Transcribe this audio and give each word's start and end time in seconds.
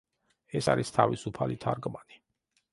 ეს 0.59 0.69
არის 0.73 0.91
თავისუფალი 0.97 1.61
თარგმანი. 1.67 2.21